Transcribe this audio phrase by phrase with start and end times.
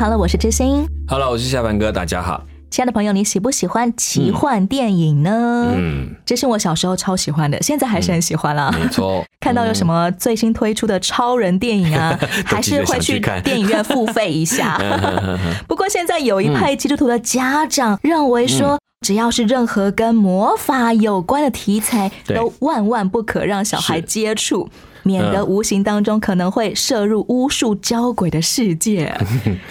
[0.00, 0.86] Hello，我是知心。
[1.08, 2.44] Hello，我是下凡哥，大家好。
[2.70, 5.72] 亲爱的朋友，你喜不喜欢奇幻电影呢？
[5.76, 8.72] 嗯，这是我小时候超喜欢的，现在还是很喜欢啦。
[8.78, 9.24] 没错。
[9.40, 12.16] 看到有什么最新推出的超人电影啊，
[12.46, 14.80] 还是会去电影院付费一下。
[15.66, 24.68] 不过现在有一派基督徒的家长认为说，只要是任何跟魔法有关的题材，都万万不可让小孩接触。
[25.04, 29.10] 免得无形当中可能会涉入巫术交鬼的世界。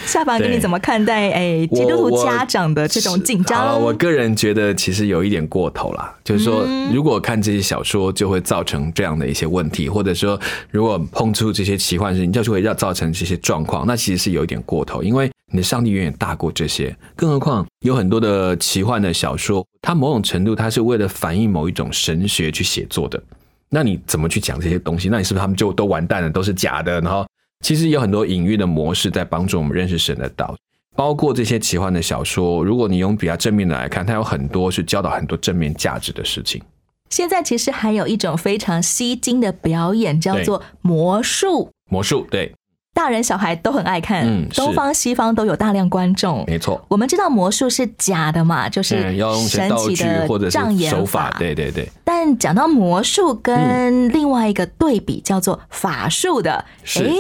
[0.04, 3.80] 下凡哥，你怎么看待哎基督徒家长的这种紧张？
[3.80, 10.40] 我个人觉得其实有一点过头啦，就是说，如果看这些小说，就会造成这样的一些问题，或者说，
[10.72, 23.22] 如果碰触这些奇幻事情，就会让造成这些状况，那其实是有一点过头，因为你的上帝远远大过这些，更何况有很多的奇幻的小说，它某种程度它是为了反映某一种神学去写作的。
[23.70, 25.10] 那你怎么去讲这些东西？
[25.10, 27.02] 那你是不是他们就都完蛋了，都是假的？
[27.02, 27.26] 然后
[27.66, 30.56] 其实有很多隐喻的模式在帮助我们认识神的道，
[30.96, 32.64] 包括这些奇幻的小说。
[32.64, 36.62] 如果你用比较正面的来看，它有很多是教导很多正面价值的事情。
[37.10, 41.72] 现在其实还有一种非常吸睛的表演，叫做魔术。
[41.90, 42.54] 魔术对。
[42.98, 46.84] 大人小孩都很爱看，嗯，东方西方都有大量观众，没错。
[46.88, 51.88] 我们知道魔术是假的嘛，就是用神奇的障眼手法，对对对。
[52.04, 57.14] 但讲到魔术跟另外一个对比叫做法术的，哎，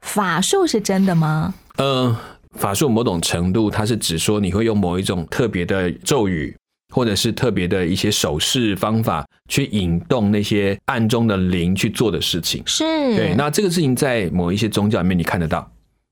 [0.00, 1.54] 法术是真的吗？
[1.76, 2.16] 呃，
[2.52, 6.56] 法术某种程度它是指说你会用某一种特别的咒语。
[6.94, 12.84] 或者是特别的一些手势方法，去引动那些暗中的灵去做的事情，是
[13.16, 13.34] 对。
[13.36, 15.70] 那这个事情在某一些宗教里面你看得到，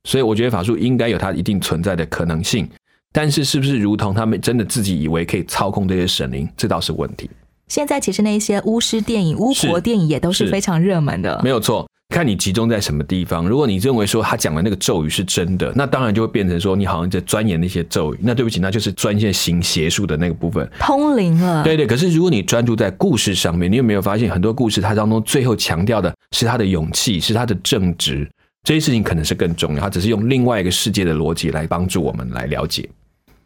[0.09, 2.69] 所以我觉得法术应该有它一定存在的可能性。
[3.13, 7.31] 但是是不是如同他们真的自己以为可以操控这些神灵，这倒是问题。
[7.69, 11.89] 现在其实那些巫师电影、巫婆电影也都是非常热门的，没有错。
[12.15, 13.49] 看你集中在什么地方。
[13.49, 18.19] 如果你认为说他讲的那个咒语是真的，那当然就会变成说你好像在钻研那些咒语。
[18.23, 21.65] 那对不起，那就是钻研行邪术的那个部分，通灵了。
[21.65, 21.85] 对对。
[21.85, 28.31] 可是如果你专注在故事上面，你有没有发现很多故事它当中最后强调的是他的勇气，是他的正直，
[28.63, 29.81] 这些事情可能是更重要。
[29.81, 32.89] 他只是用另外一个世界的逻辑来帮助我们来了解。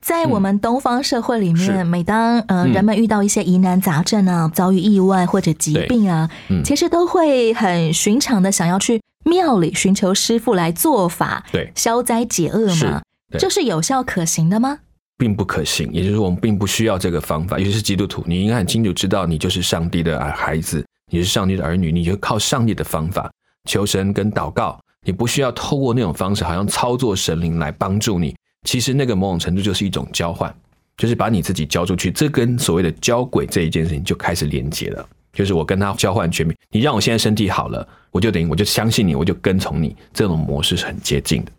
[0.01, 6.29] 在我们东方社会里面，每当呃人们遇到一些疑难杂症啊，遭遇意外或者疾病啊，
[6.65, 13.03] 其实都会很寻常的想要去庙里寻求师傅来做法，对，消灾解厄嘛。
[13.39, 14.79] 这是有效可行的吗？
[15.19, 17.59] 并不可行，也就是说我们并不需要这个方法。
[17.59, 23.29] 尤其是基督徒，你应该很清楚知道，你就是上帝的孩子，你是上帝的儿女，你就靠上帝的方法
[23.69, 28.35] 求神跟祷告，你不需要透过那种方式，好像操作神灵来帮助你。
[28.65, 30.55] 其实那个某种程度就是一种交换，
[30.97, 35.09] 就是把你自己交出去，这跟所谓的交鬼这一件事情就开始连接了。
[35.33, 41.53] 就是我跟他交换权柄，你让我现在身体好了，我就等于我就相信你，我就跟从你，这种模式是很接近的。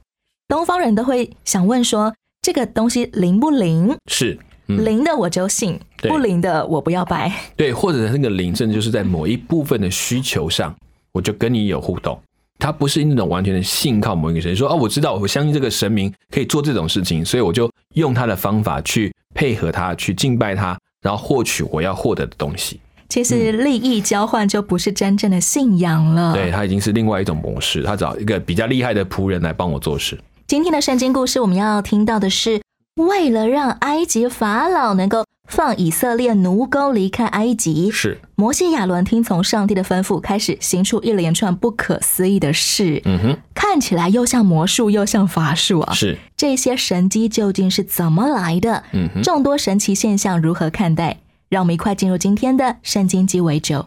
[0.50, 3.96] 东方人都会想问说，这个东西灵不灵？
[4.08, 7.32] 是、嗯、灵的我就信，不灵的我不要拜。
[7.56, 10.76] 对，或者那个灵，甚至就是在某一部分的需求上，
[11.14, 12.20] 我就跟你有互动。
[12.60, 22.80] 他不是那种完全的信靠某一个神，说哦，我知道，我相信这个神明可以做这种事情，所以我就用他的方法去配合他，去敬拜他，然后获取我要获得的东西。
[23.08, 30.20] 其实利益交换就不是真正的信仰了，对他已经是另外一种模式，他找一个比较厉害的仆人来帮我做事。
[30.46, 32.62] 今天的圣经故事，我们要听到的是，
[32.98, 43.02] 为了让埃及法老能够放以色列奴工离开埃及，是摩西亚伦听从上帝的吩咐，开始行出一连串不可思议的事。
[43.04, 45.94] 嗯哼，看起来又像魔术又像法术啊！
[45.94, 48.84] 是这些神机究竟是怎么来的？
[48.92, 51.18] 嗯哼，众多神奇现象如何看待？
[51.50, 53.84] 让我们一块进入今天的圣经鸡尾酒。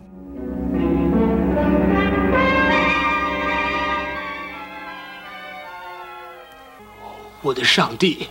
[7.40, 8.26] 我的上帝，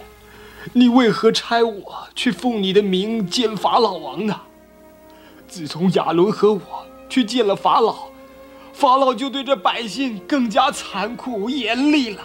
[0.73, 4.41] 你为何差我去奉你的名见法老王呢？
[5.47, 6.61] 自从亚伦和我
[7.09, 8.07] 去见了法老，
[8.71, 12.21] 法老就对这百姓更加残酷严厉了。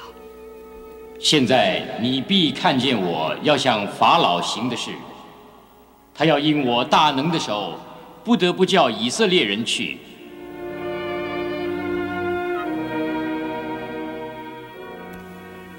[1.19, 4.93] 现在你必看见我要向法老行的事，
[6.15, 7.73] 他要因我大能的手，
[8.23, 9.99] 不得不叫以色列人去。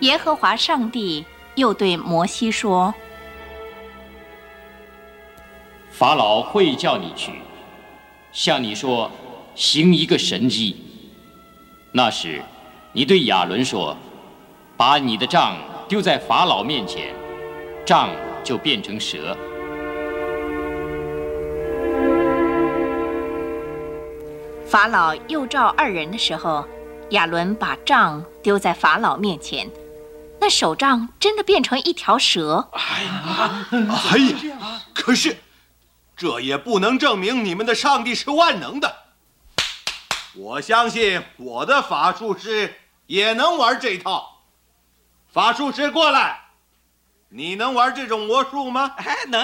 [0.02, 1.26] 耶和华上帝
[1.58, 2.94] 又对摩西说
[5.90, 7.32] ：“法老会叫你去，
[8.32, 9.10] 向你说
[9.56, 10.76] 行一个神迹。
[11.92, 12.44] 那时，
[12.94, 13.98] 你对亚伦说：
[14.78, 15.58] 把你的杖
[15.88, 17.12] 丢在法老面前，
[17.84, 18.12] 杖
[18.44, 19.36] 就变成蛇。”
[24.64, 26.64] 法老又召二人的时候，
[27.10, 29.68] 亚伦把杖丢在法老面前。
[30.40, 32.70] 那手杖真的变成一条蛇。
[32.74, 34.18] 哎呀，哎
[34.48, 34.82] 呀！
[34.94, 35.38] 可是，
[36.16, 39.04] 这也不能证明你们的上帝是万能的。
[40.36, 44.44] 我相信我的法术师也能玩这套。
[45.34, 46.40] 法术师过来，
[47.30, 48.94] 你能玩这种魔术吗？
[48.98, 49.44] 哎，能。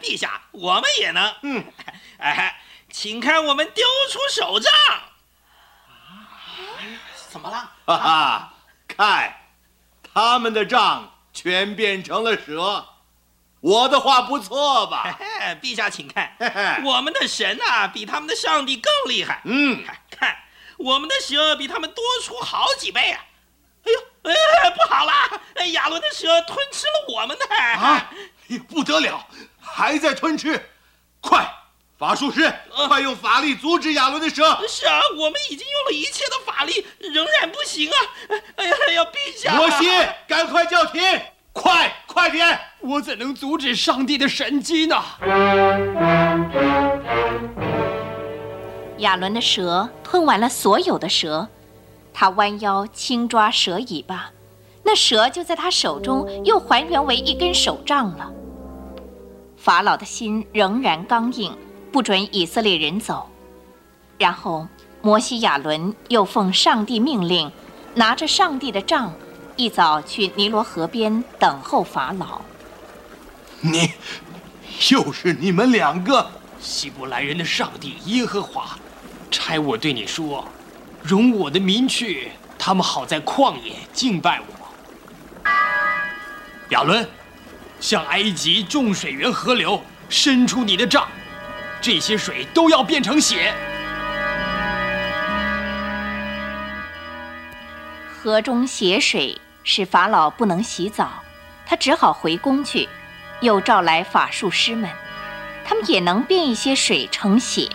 [0.00, 1.34] 陛下，我们也能。
[1.42, 1.64] 嗯，
[2.18, 2.60] 哎，
[2.90, 4.72] 请看我们丢出手杖。
[7.28, 7.70] 怎么了？
[7.86, 8.52] 哈哈，
[8.86, 9.34] 看。
[10.18, 12.84] 他们的账全变成了蛇，
[13.60, 15.16] 我的话不错吧？
[15.62, 19.40] 陛下，请看，我们的神啊，比他们的上帝更厉害。
[19.44, 20.36] 嗯，看，
[20.76, 23.24] 我们的蛇比他们多出好几倍啊！
[23.84, 24.00] 哎呦，
[24.64, 25.12] 哎，不好了！
[25.66, 28.10] 亚伦的蛇吞吃了我们的啊！
[28.68, 29.24] 不得了，
[29.60, 30.68] 还在吞吃，
[31.20, 31.48] 快！
[31.98, 32.48] 法术师，
[32.86, 34.56] 快用法力阻止亚伦的蛇！
[34.68, 37.96] 是啊，我们已经用了一切的法力，仍然不行啊！
[38.54, 39.56] 哎呀，哎呀，陛下！
[39.56, 39.88] 摩西，
[40.28, 41.02] 赶快叫停！
[41.52, 42.56] 快，快点！
[42.78, 44.94] 我怎能阻止上帝的神机呢？
[48.98, 51.48] 亚伦的蛇吞完了所有的蛇，
[52.14, 54.30] 他弯腰轻抓蛇尾巴，
[54.84, 58.30] 那蛇就在他手中又还原为一根手杖了。
[59.56, 61.52] 法老的心仍然刚硬。
[61.92, 63.30] 不准以色列人走。
[64.18, 64.66] 然后，
[65.00, 67.50] 摩西亚伦又奉上帝命令，
[67.94, 69.12] 拿着上帝的杖，
[69.56, 72.40] 一早去尼罗河边等候法老。
[73.60, 73.92] 你，
[74.90, 76.30] 又是你们两个！
[76.60, 78.76] 希伯来人的上帝耶和华，
[79.30, 80.44] 差我对你说，
[81.02, 85.50] 容我的民去，他们好在旷野敬拜我。
[86.70, 87.08] 亚伦，
[87.78, 91.06] 向埃及众水源河流伸出你的杖。
[91.80, 93.54] 这些水都要变成血。
[98.20, 101.22] 河中血水使法老不能洗澡，
[101.64, 102.88] 他只好回宫去，
[103.40, 104.90] 又召来法术师们，
[105.64, 107.70] 他们也能变一些水成血，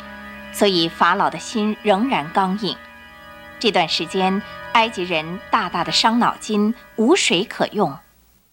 [0.52, 2.78] 所以法老的心仍然刚硬。
[3.58, 4.42] 这段时间，
[4.74, 7.98] 埃及人大大的伤脑筋，无水可用。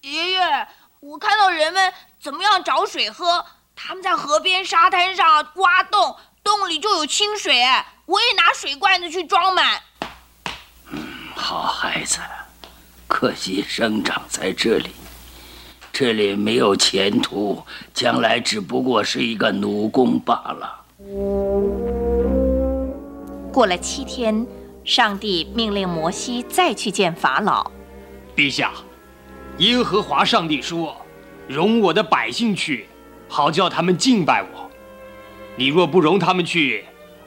[0.03, 0.69] 爷爷，
[1.01, 3.45] 我看到人们怎么样找水喝。
[3.83, 7.65] 他们在河边沙滩上挖洞，洞里就有清水。
[8.05, 9.81] 我也拿水罐子去装满。
[10.91, 10.99] 嗯，
[11.35, 12.19] 好孩子，
[13.09, 14.91] 可惜生长在这里，
[15.91, 20.85] 这里没有前途，将来只不过是一个奴工罢了。
[23.51, 24.47] 过了七天，
[24.85, 27.71] 上帝命令摩西再去见法老。
[28.37, 28.73] 陛下，
[29.57, 30.95] 耶和华上帝说
[31.49, 32.87] ：“容我的百姓去。”
[33.31, 34.71] 好叫他们敬拜我。
[35.57, 36.85] 你若不容他们去，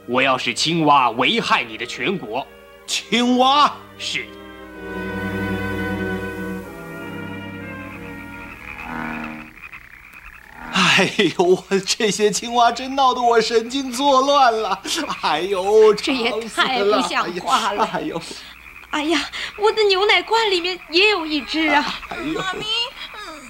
[0.07, 2.45] 我要使青蛙危害你的全国。
[2.85, 4.25] 青蛙是。
[10.71, 14.79] 哎呦，我这些青蛙真闹得我神经错乱了。
[15.21, 17.83] 哎呦，这也太不像话了。
[17.93, 18.21] 哎呦，
[18.91, 19.19] 哎呀，
[19.57, 21.83] 我的牛奶罐里面也有一只啊。
[22.09, 22.65] 妈咪，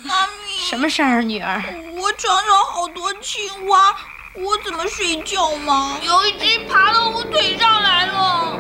[0.04, 0.43] 妈咪。
[0.64, 1.62] 什么事儿，女儿？
[2.02, 3.94] 我床上好多青蛙，
[4.34, 5.98] 我怎么睡觉嘛？
[6.02, 8.60] 有一只爬到我腿上来了。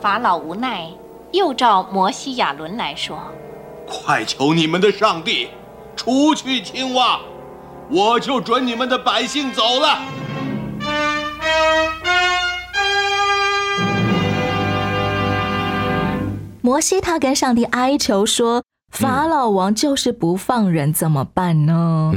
[0.00, 0.90] 法老无奈，
[1.30, 3.16] 又召摩西亚伦来说
[3.86, 5.50] ：“快求你们的上帝，
[5.94, 7.20] 除去青蛙，
[7.88, 10.00] 我就准你们的百姓走了。”
[16.62, 22.12] 摩西他跟上帝哀求说：“法老王就是不放人，怎么办呢？”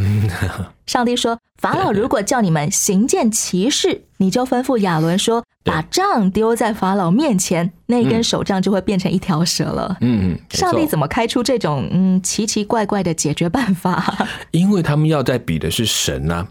[0.85, 9.97] 上帝说：“法老如果叫你们行见奇事，你就吩咐亚伦说，把杖丢在法老面前，那根手杖就会变成一条蛇了。
[10.01, 14.27] ”嗯，上帝怎么开出这种嗯奇奇怪怪的解决办法？
[14.51, 16.47] 因为他们要在比的是神啊，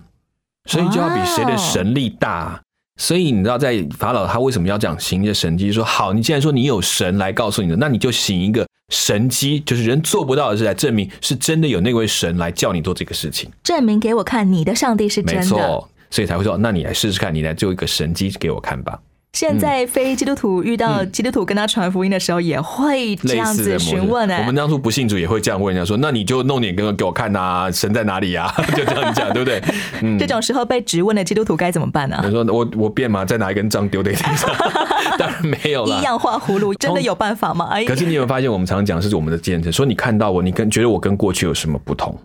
[0.69, 2.61] 所以就要比谁的神力大。
[2.97, 5.73] 所以你知道，在法老他为什么要讲行一个神迹？
[5.73, 15.41] 说好，你既然说你有神来告诉你的，那你就行一个神迹，就是人做不到的事来证明是真的有那位神来叫你做这个事情，证明给我看你的上帝是真的。
[15.41, 18.99] 没错，所以才会说，那你来试试看，你来做一个神迹给我看吧。
[19.35, 24.37] 现在非基督徒遇到基督徒跟他传福音的时候，也会这样子询问呢。
[24.39, 29.61] 我们当初不信主也会这样问人家说：“那你就弄点给给我看呐，神在哪里呀？”就这样讲，对不对？
[30.03, 32.23] 嗯，这种时候被质问的基督徒该怎么办呢？
[32.25, 33.25] 你说我我变嘛？
[33.25, 34.49] 再拿一根杖丢在地上？
[35.19, 35.99] 当然没有了。
[35.99, 37.71] 一样画葫芦，真的有办法吗？
[37.89, 42.17] 可是你有没有发现，我们常常讲是我们的见证，说你看到我，你跟觉得我跟过去有什么不同？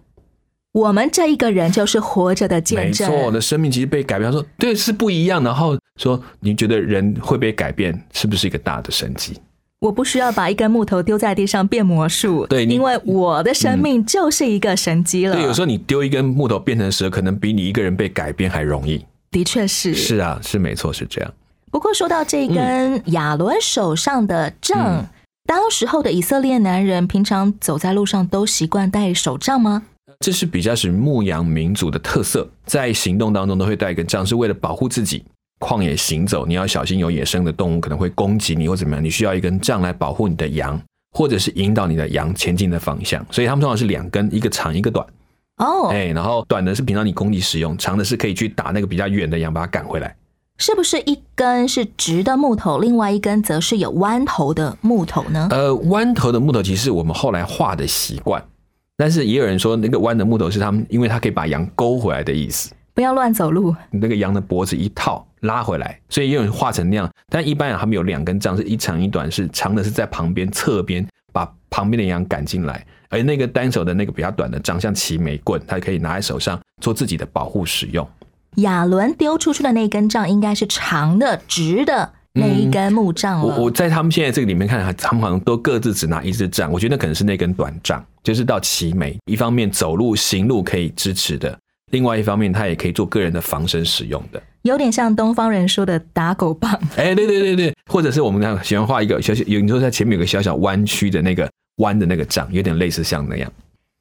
[0.71, 3.09] 我们这一个人就是活着的见证。
[3.09, 4.31] 没错，我的生命其实被改变。
[4.31, 5.43] 说对，是不一样。
[5.43, 9.37] 然后说，你觉得人会被改变，是不是一个大的神迹？
[9.79, 15.35] 我不需要把一根木头丢在地上变魔术，对，因为我的生命就是一个神迹了。
[15.35, 19.05] 对，有时候你丢一根木头变成蛇，可能比你一个人被改变还容易。
[19.31, 19.93] 的确是。
[19.93, 21.33] 是啊，是没错，是这样。
[21.71, 25.05] 不过说到这根亚伦手上的杖，
[25.45, 29.83] 当时候的以色列男人平常走在路上都习惯带手杖吗？
[30.19, 35.23] 这是比较是牧羊民族的特色，在行动当中都会带一根杖，是为了保护自己。
[35.59, 43.25] 旷野行走，你要小心有野生的动物可能会攻击你或怎么样，你需要一根杖来保护你的羊，或者是引导你的羊前进的方向。
[43.29, 45.05] 所以他们通常是两根，一个长一个短。
[45.57, 50.15] 哦，哎，然后短的是平常你攻击使用，长的是可以去打那个比较远的羊，把它赶回来。
[50.57, 55.47] 是不是一根是直的木头，另外一根则是有弯头的木头呢？
[55.51, 58.43] 呃，弯头的木头其实是我们后来画的习惯。
[58.97, 62.73] 但是也有人说，那个弯的木头是他们，因为它可以把羊勾回来的意思。
[62.99, 63.73] 不要乱走路。
[63.91, 67.09] 那个羊的脖子一套拉回来，所以也有人画成那样。
[67.29, 78.05] 但一般人他们有两根杖，是一长一短，是长的是在旁边侧边把旁边的羊赶进来，而那个单手的那个比较短的杖，像齐眉棍，它可以拿在手上做自己的保护使用。
[78.55, 82.11] 亚伦丢出去的那根杖应该是长的、直的。
[82.33, 86.69] 那一根木杖我我在他们现在这个里面看，他们好像都各自只拿一支杖。
[86.69, 89.17] 我觉得那可能是那根短杖，就是到齐眉。
[89.25, 91.57] 一方面走路行路可以支持的，
[91.91, 94.41] 另外一方面它也可以做个人的防身使用的。
[94.63, 96.71] 有点像东方人说的打狗棒。
[96.97, 103.51] 哎，对对对对，或者是我们看喜欢画一个小小，有你说在前面有个小小弯曲的那个弯的那个杖，有点类似像那样。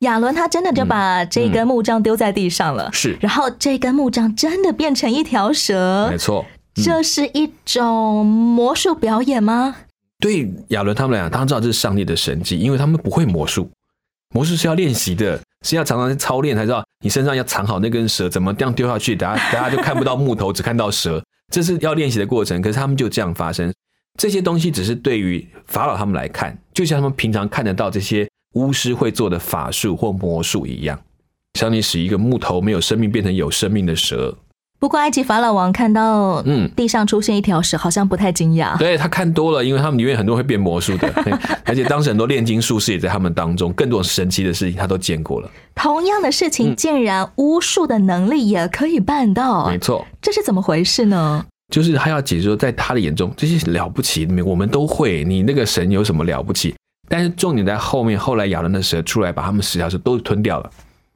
[0.01, 6.45] 亚伦他真的就把这根木杖丢在地上了，是，然后这根木杖真的变成一条蛇，没错。
[6.75, 9.75] 这是一种魔术表演吗？
[10.21, 13.69] 对亚伦他们来讲，他们知道这是上帝的神迹，因为他们不会魔术，
[14.33, 16.85] 魔术是要练习的，是要常常操练才知道。
[17.05, 21.23] 你身上要藏好那根蛇，怎么这样丢下去，大家大家就看不到木头，只看到蛇，
[21.53, 22.61] 这是要练习的过程。
[22.61, 23.73] 可是他们就这样发生，
[24.19, 31.01] 这些东西只是对于法老他们来看，就像他们平常看得到这些巫师会做的法术或魔术一样。
[31.55, 34.37] 想你使一个木头没有生命变成有生命的蛇。
[34.81, 38.79] 不过，埃及法老王看到嗯地上出现一条蛇，好像不太惊讶。
[38.79, 41.13] 对他看多了，因为他们里面很多会变魔术的，
[41.67, 45.51] 而且当时很多炼金术士也在他们当中，更多神奇的事情他都见过了。
[45.75, 51.45] 同样的事情，竟然巫术的能力也可以办到，没错，这是怎么回事呢？
[51.75, 55.25] 就是他要解释说，在他的眼中，这些了不起，我们都会。
[55.25, 56.75] 你那个神有什么了不起？
[57.09, 60.71] 但是重点在后面，后来咬人的蛇出来，把他们十条蛇都吞掉了。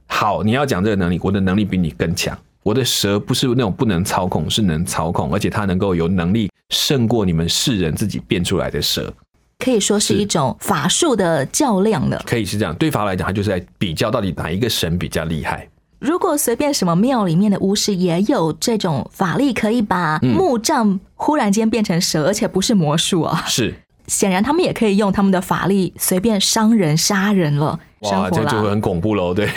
[0.05, 2.37] 好，你要讲这个能力，我的能力比你更强。
[2.63, 9.13] 我的蛇不是那种不能操控，是能操控，而且它能够有能力胜过你们世人自己变出来的蛇，
[9.59, 12.23] 可以说是一种法术的较量了。
[12.25, 15.67] 可以是这样，对法来讲，他就是在比较到底哪一个神比较厉害。
[15.99, 23.73] 如果随便什么庙里面的巫师也有这种法力，可以把木杖忽然间变成蛇，而且不是魔术啊，是
[24.07, 27.79] 显然他们也可以用他们的法力随便伤人杀人了。
[28.03, 29.33] 哇，这就会很恐怖喽！
[29.33, 29.49] 对，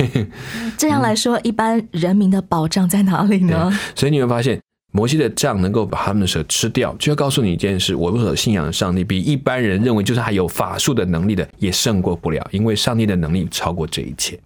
[0.76, 3.72] 这样来说，一般人民的保障在哪里呢？
[3.94, 4.60] 所以你会发现，
[4.92, 14.38] 摩西的杖能够把他们的蛇吃掉，就要告诉你一件事：我所信仰的上帝，比一般人认为就是还有法术的能力的，也胜过不了，因为上帝的能力超过这一切。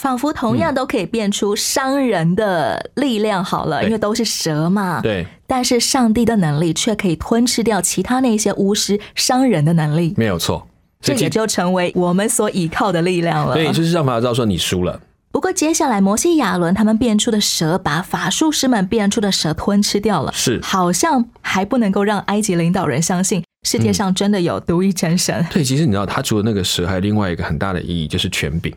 [0.00, 5.00] 仿佛同样都可以变出伤人的力量，好了，因为都是蛇嘛。
[5.00, 5.24] 对。
[5.46, 10.66] 但是上帝的能力却可以吞吃掉其他那些巫师伤人的能力，没有错。
[11.04, 13.54] 这也就成为我们所依靠的力量了。
[13.54, 14.98] 对，就是让法老知道说你输了。
[15.30, 20.32] 不过接下来摩西亚伦他们变出的蛇，把法术师们变出的蛇吞吃掉了。
[20.32, 25.44] 是，好像还不能够让埃及领导人相信世界上真的有独一真神。
[25.50, 28.72] 对，其实你知道，他除了那个蛇，还有另外一个很大的意义，就是权柄，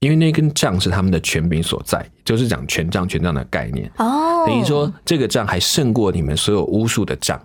[0.00, 3.90] 因为那根杖是他们的权柄所在，就是讲权杖、权杖的概念。
[3.96, 7.40] 哦，等于说这个杖还胜过你们所有巫术的杖。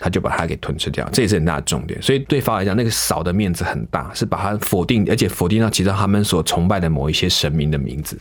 [0.00, 2.00] 他就把它给吞吃掉，这也是很大的重点。
[2.00, 8.18] 所以对法来讲，那个扫的面子很大，是把它否定，而且否定到其实他们所崇拜的某一些神明的名字，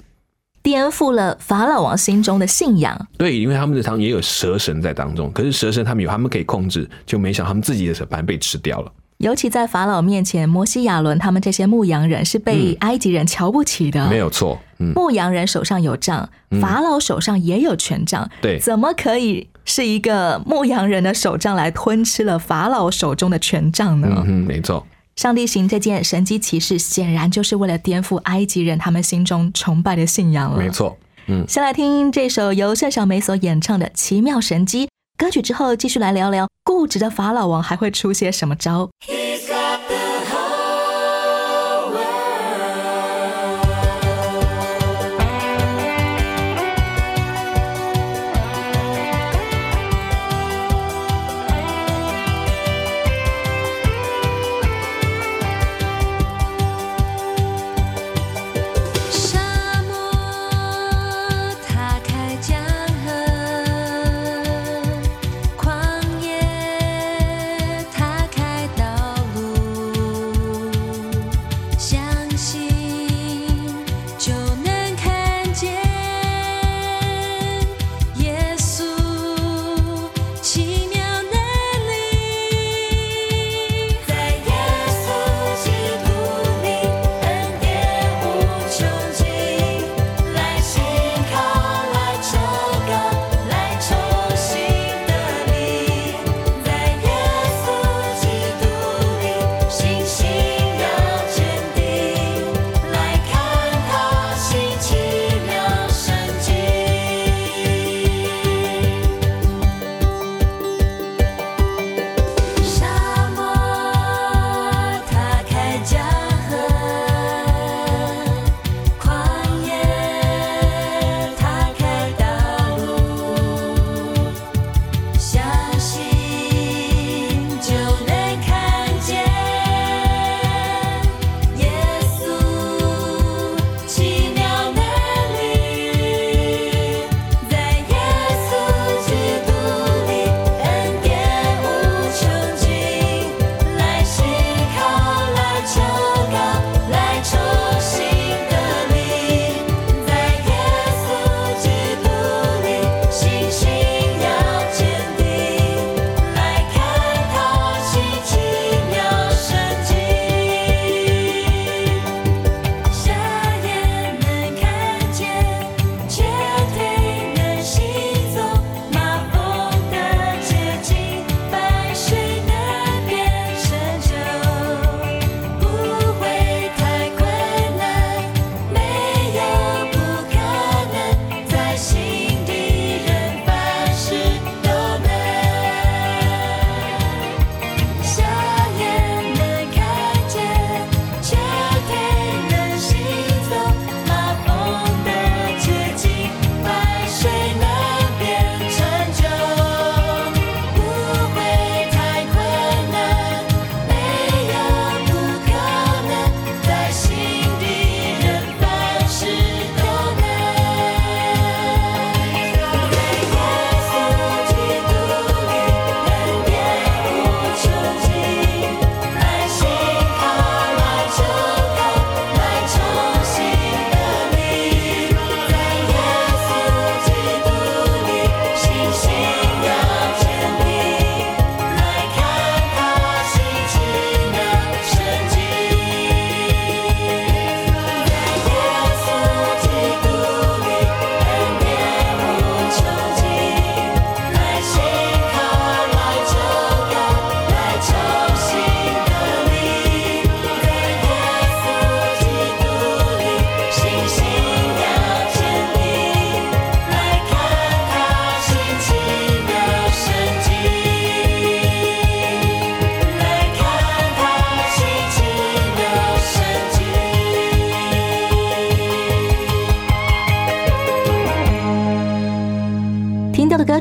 [0.62, 3.08] 颠覆了法老王心中的信仰。
[3.18, 8.92] 对，因为他们的常也有蛇神在当中，可是蛇神他们有他们可以控制，就没想他们自己的蛇盘被吃掉了。
[9.20, 14.08] 尤其在法老面前，摩西、亚伦他们这些牧羊人是被埃及人瞧不起的。
[14.08, 14.58] 没有错，
[14.96, 16.30] 牧羊人手上有杖，
[16.62, 18.30] 法老手上也有权杖。
[18.42, 24.24] 对，怎么可以是一个牧羊人的手杖来吞吃了法老手中的权杖呢？
[24.26, 24.88] 嗯，没错。
[25.18, 30.58] 上帝行这件神机骑事，显然就是为了颠覆埃及人他们心中崇拜的信仰了。
[30.58, 30.98] 没错。
[31.28, 34.88] 嗯，先来听这首由盛小梅所演唱的《奇妙神迹》
[35.20, 38.90] 歌曲，之后继续来聊聊固执的法老王还会出些什么招。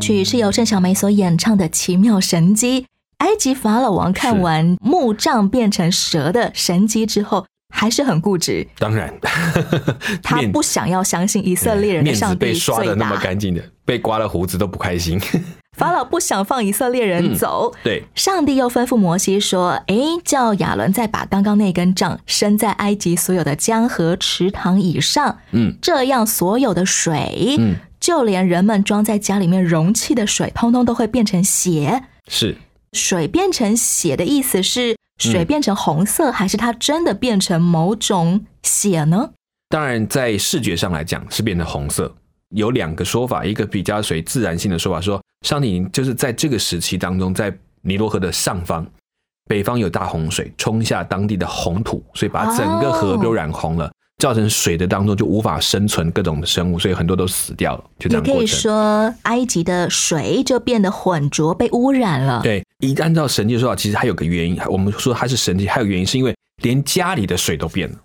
[0.09, 2.83] 曲是由郑小梅所演唱的《奇妙神机》。
[3.19, 7.45] 埃及法老王看完木杖变成蛇的神机之后，
[7.75, 8.67] 还是很固执。
[8.79, 9.13] 当然，
[10.23, 15.21] 他不想要相信以色列人的上帝被刷的那么干净的，被刮了胡子都不开心。
[15.77, 32.05] 法老不想放以色列人走，对，上帝又吩咐摩西说：“哎，叫亚伦再把刚刚那根杖伸在埃及所有的江河池塘以上，嗯，这样所有的水，嗯。”就连人们装在家里面容器的水，通通都会变成血。
[32.29, 32.57] 是
[32.93, 39.31] 水变成血的意思是水变成红色，还是它真的变成某种血呢？
[39.69, 42.15] 当然，在视觉上来讲是变成红色。
[42.55, 48.87] 有两个说法，一个比较属于自然性的说法，说上帝就是在这个时期当中，在尼罗河的上方，
[49.47, 53.93] 北方有大洪水冲下当地的红土，所以把整个河都染红了。
[54.19, 57.85] 造成水的当中就无法生存各种的生物，所以很多都死掉了。
[58.01, 62.41] 就这样也可以说，埃及的水就变得浑浊，被污染了。
[62.43, 64.59] 对，一按照神迹说法，其实还有个原因。
[64.69, 67.97] 我们说它是神迹，还有原因是因为连家里的水都变了。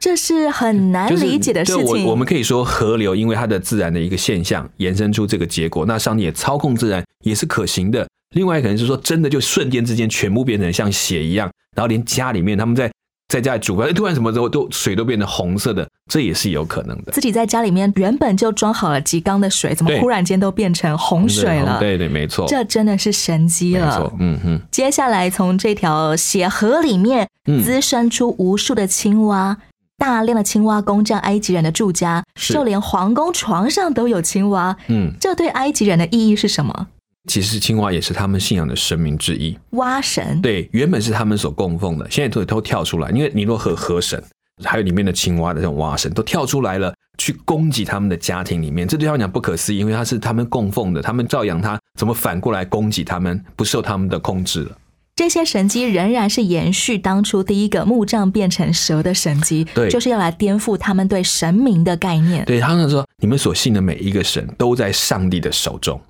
[0.00, 1.84] 这是很难理解的事情。
[1.84, 5.86] 我我们可以说河流因为它的自然的一个现象延伸出这个结果。
[5.86, 8.04] 那上帝也操控自然也是可行的。
[8.34, 12.90] 另外可能是说真的就瞬间之间全部变成像血一样，然后连家里面他们在。
[13.32, 17.12] 在家里煮饭，突然什么时候都水都变成红色的，这也是有可能的。
[17.12, 21.78] 自己在家里面原本就装好了几缸的水，怎么忽然间都变成洪水了？
[21.80, 23.86] 对对，没错，这真的是神机了。
[23.86, 24.60] 没错，嗯哼。
[24.70, 27.26] 接下来从这条血河里面
[27.64, 29.56] 滋生出无数的青蛙，
[29.96, 34.76] 大量的青蛙攻占埃及人的住家，就连皇宫床上都有青蛙。
[34.88, 36.88] 嗯，这对埃及人的意义是什么？
[37.28, 40.40] 其实青蛙也是他们信仰的神明之一，蛙神。
[40.42, 44.22] 对，原本是他们所供奉的，现在都都跳出来，因为尼罗河河神，
[44.64, 48.88] 还有里面的青蛙的这种蛙神都跳出来了，去攻击他们的家庭里面。
[48.88, 54.76] 这对他们讲不可思议，因为他是他们供奉的，他们照养他，怎么反过来攻击他们，不受他们的控制了？
[55.14, 62.44] 这些神机仍然是延续当初第一个木杖变成蛇的神机，对，就是要来颠覆他们对神明的概念。
[62.46, 66.00] 对他们说，你们所信的每一个神都在上帝的手中。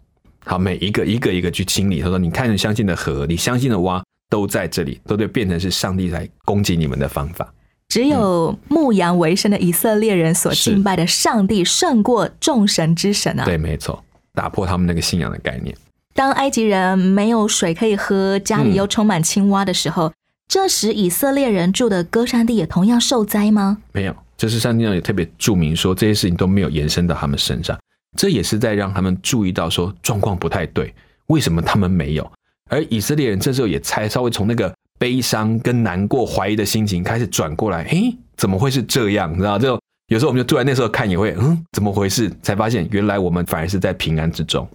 [0.45, 2.01] 好，每一个一个一个去清理。
[2.01, 7.53] 他说：“你看，你相信的河，你相信的蛙，都在这里，都对，变成是上帝来攻击你们的方法。
[7.89, 13.45] 只有牧羊为生的以色列人所敬拜的上帝，胜过众神之神啊！
[13.45, 14.03] 对，没错，
[14.35, 15.77] 打破他们那个信仰的概念。
[16.15, 20.13] 当埃及人没有水可以喝，家里又充满青蛙的时候，
[20.49, 23.79] 这时以色列人住的歌山地也同样受灾吗？
[23.93, 27.79] 没有，这是上帝也特别注明说，这些事情都没有延伸到他们身上。”
[28.17, 30.95] 这也是在让他们注意到说状况不太对，
[31.29, 32.33] 为什么他们没有？
[32.71, 39.33] 而以色列人这时候也猜稍微从那个悲伤跟难过、怀疑的心情开始转过来，诶，怎么会是这样？
[39.33, 39.59] 你知道？
[39.59, 42.31] 就有时候我们就突然那时候看也会，嗯，怎么回事？
[42.43, 44.69] 才发现原来我们反而是在平安之中。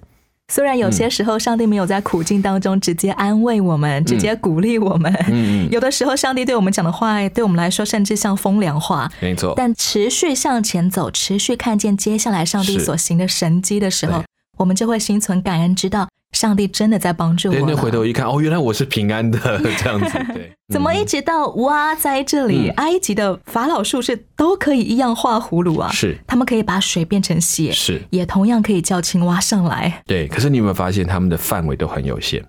[0.53, 5.13] 虽然有些时候上帝没有在苦境当中直接安慰我们，直接鼓励我们，
[5.69, 9.12] 有的时候上帝对我们讲的话，对我们来说甚至像风凉话。
[9.19, 14.23] 没错，但持续向前走，持续看见接下来上帝所行的神迹的时候，
[14.58, 16.08] 我们就会心存感恩，知道。
[16.34, 17.54] 上帝真的在帮助我。
[17.54, 19.39] 对，那回头一看，哦，原来我是平安的
[19.78, 20.26] 这样子。
[20.34, 25.89] 对， 怎么一直到蛙在这里，埃及的法老术士都可以一样画葫芦啊？
[25.89, 30.04] 是，他们可以把水变成血，是，也同样可以叫青蛙上来。
[30.06, 32.43] 对，可是你有没有发现他们的范围都很有限？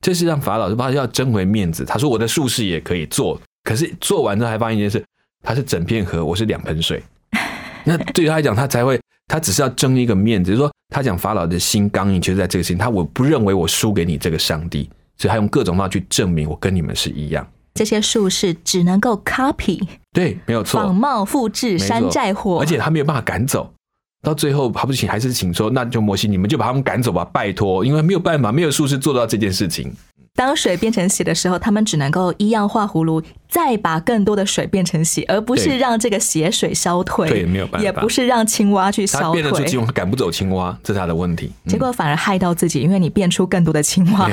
[0.00, 1.84] 这是让法老他要争回面子。
[1.84, 5.04] 他说我的术士也可以做，可是做完之后还发现一件事，
[5.42, 7.02] 他是整片河，我是两盆水。
[7.84, 8.98] 那对于他来讲，他才会。
[9.28, 17.46] 他只是要争一个面子，就是说，他讲法老的心刚硬，其实在这个事情，他我不认为我输给你这个上帝，所以他用各种方法去证明我跟你们是一样。
[17.74, 19.80] 这些术士只能够 copy，
[20.12, 23.72] 对，没有错，仿冒复制，山寨货，而且他没有办法赶走。
[24.20, 29.92] 到最后，还不请，还是请说，那就摩西，你们就把他们赶走吧，拜托，因为没有办法，没有术士做到这件事情。
[30.38, 37.28] 当水变成血的时候，他们只能够一样画葫芦，再把更多的水变成血，而不是让这个血水消退。
[37.28, 39.42] 对，没有办法，也不是让青蛙去消退。
[39.42, 41.50] 变得出赶不走青蛙，这是他的问题。
[41.66, 44.30] 结果反而害到自己，因为你变出更多的青蛙，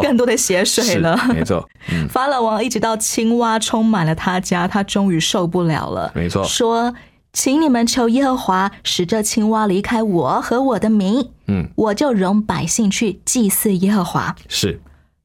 [0.00, 1.20] 更多的血水了。
[1.34, 1.68] 没错，
[2.08, 6.12] 法老王一直到青蛙充满了他家，他终于受不了了。
[6.14, 6.94] 没错，说，
[7.32, 14.36] 请你们求耶和华使这青蛙离开我和我的民，嗯，我就容百姓去祭祀耶和华。
[14.46, 14.80] 是。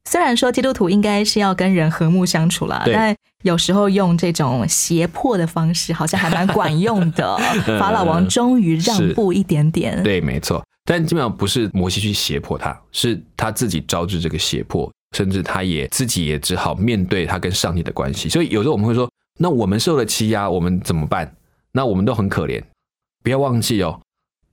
[0.09, 7.37] 虽然说基督徒应该是要跟人和睦相处啦，但有时候用这种胁迫的方式，好像还蛮管用的。
[7.79, 10.01] 法老王终于让步一点点。
[10.03, 10.63] 对，没错。
[10.87, 18.29] 但基本上不是摩西去胁迫他，是他自己招致这个胁迫，甚至他也自己也只好面对他跟上帝的关系。
[18.29, 21.35] 所以有时候我们会说，那我们受了欺压，我们怎么办？
[21.71, 22.63] 那我们都很可怜。
[23.23, 23.99] 不要忘记哦。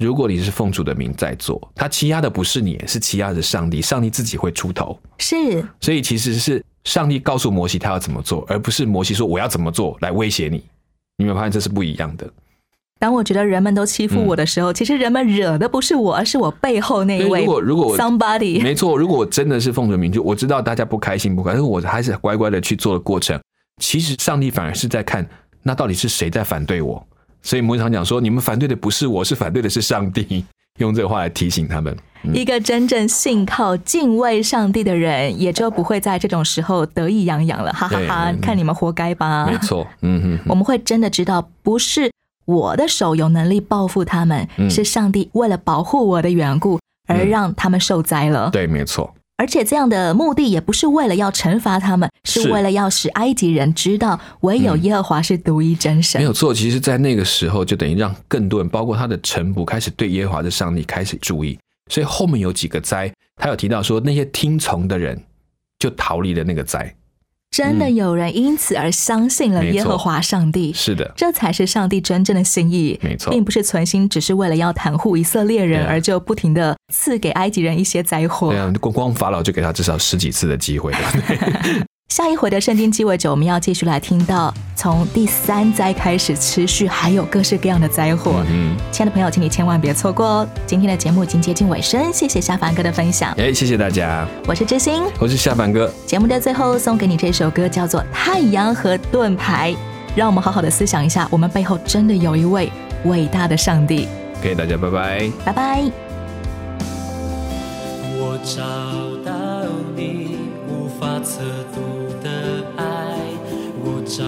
[0.02, 3.80] 如果你是奉主的名在做，他欺压的不是你，是欺压着上帝。
[3.80, 5.64] 上帝自己会出头，是。
[5.80, 10.56] 所以其实是上帝告诉摩西他要怎么做，而不是摩西说我要怎么做来威胁你。
[11.18, 12.28] 你有没有发现这是不一样的？
[12.98, 17.40] 当我觉得人们都欺负我的时候，其实人们惹的不是我，而是我背后那一位。
[17.40, 23.40] 如果如果 somebody 没错，如果我真的是奉主名，就我知道大家不开心不开心，我还是乖乖的去做的过程。
[23.80, 25.28] 其实上帝反而是在看，
[25.64, 27.04] 那到底是谁在反对我？
[27.42, 30.44] 所以摩西常讲说：“你们反对的不是我，是反对的是上帝。
[30.78, 31.94] ”用这个话来提醒他们。
[32.32, 38.32] 一个真正信靠、敬畏上帝的人，也就不会在这种时候得意洋洋了，哈哈哈！
[38.40, 39.44] 看你们活该吧。
[39.44, 42.10] 没错，嗯哼，我们会真的知道，不是
[42.46, 46.78] 我的手有能力报复他们，是上帝为了保护我的缘故
[47.08, 48.48] 而让他们受灾了。
[48.50, 49.12] 对，没错。
[49.42, 56.20] 而且这样的目的也不是为了要惩罚他们，是为了要使埃及人知道唯有耶和华是独一真神。
[56.20, 61.58] 没有错，其实，在那个时候就等于让更多人，包括他的臣仆，开始对耶和华的上帝开始注意。
[61.90, 65.20] 所以后面有几个灾，他有提到说，那些听从的人
[65.80, 66.94] 就逃离了那个灾。
[67.52, 72.98] 真的有人因此而相信了耶和华上帝，是的，这才是上帝真正的心意。
[73.02, 78.50] 没错，并不是存心只是为了要袒护以色列人而就不停的赐给埃及人一些灾祸。
[78.50, 80.94] 对啊，光光法老就给他至少十几次的机会。
[82.12, 88.44] 下一回的圣经鸡尾酒，我们要继续来听到从第三灾开始持续，还有各式各样的灾祸。
[88.50, 90.48] 嗯，亲爱的朋友，请你千万别错过哦！
[90.66, 93.32] 今天的节目已经接近尾声，谢谢夏凡哥的分享。
[93.38, 95.90] 哎，谢谢大家，我是知心，我是夏凡哥。
[96.04, 99.72] 节目的最后送给你这首歌，叫做《太阳和盾牌》，
[100.14, 102.70] 让我们好好的思想一下，我们背后真的有一位
[103.06, 104.06] 伟大的上帝。
[104.42, 105.82] 给大家拜拜，拜拜。
[108.18, 108.60] 我找
[109.24, 110.36] 到你，
[110.68, 111.40] 无法测
[111.71, 111.71] 度。
[114.14, 114.22] 找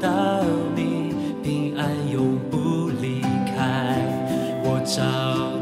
[0.00, 0.44] 到
[0.76, 1.12] 你，
[1.42, 4.00] 平安永不离开。
[4.62, 5.02] 我找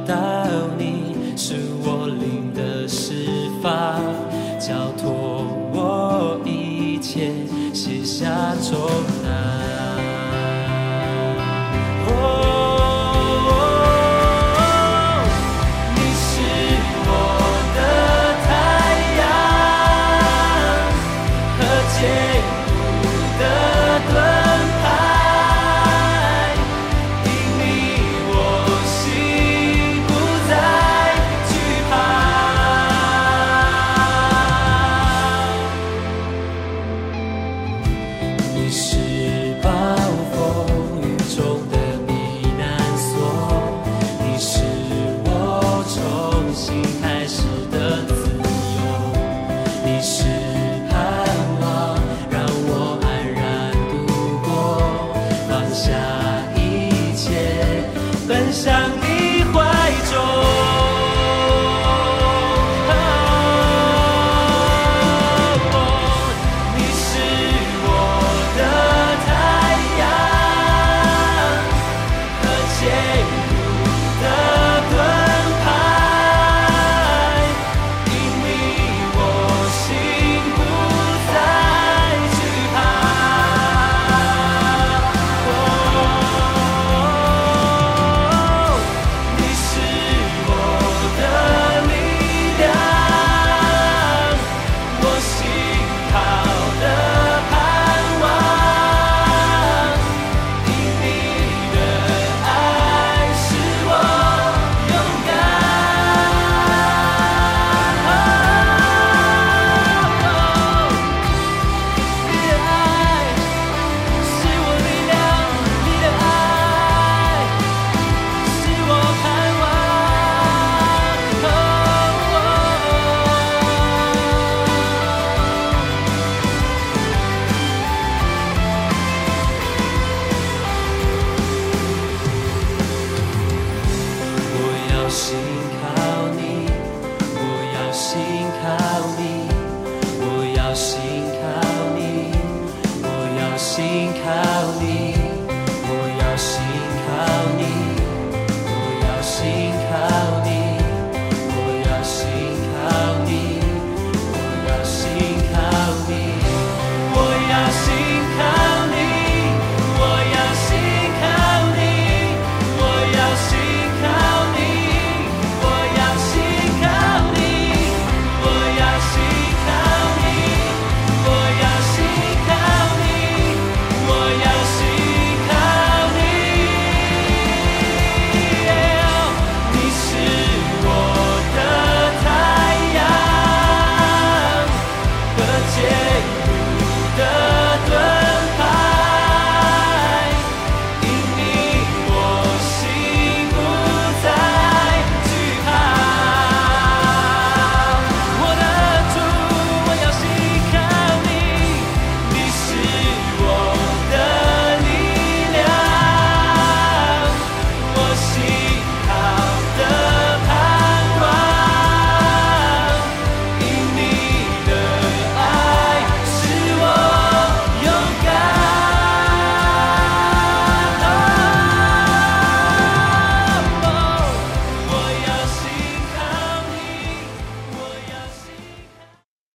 [0.07, 0.47] 到
[0.77, 4.03] 你，是我灵的释放，
[4.61, 7.33] 交托我一切，
[7.73, 8.79] 卸下重
[9.23, 9.94] 担。